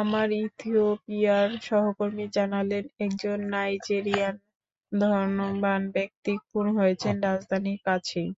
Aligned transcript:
আমার 0.00 0.28
ইথিওপিয়ার 0.40 1.48
সহকর্মী 1.62 2.24
জানালেন, 2.36 2.84
একজন 3.04 3.38
নাইজেরিয়ান 3.52 4.34
ধনবান 4.92 5.82
ব্যক্তি 5.96 6.32
খুন 6.46 6.66
হয়েছেন 6.78 7.14
রাজধানীর 7.26 7.80
কাছেই। 7.86 8.28